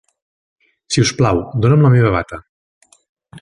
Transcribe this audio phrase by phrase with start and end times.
[0.95, 2.41] Si us plau, dona'm la meva bata.